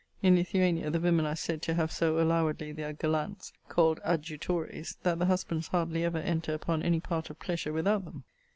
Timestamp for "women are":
0.99-1.35